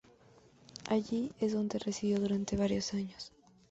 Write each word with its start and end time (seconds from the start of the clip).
Allí 0.89 1.31
es 1.39 1.53
donde 1.53 1.77
residió 1.77 2.19
durante 2.19 2.57
varios 2.57 2.91
años. 2.95 3.31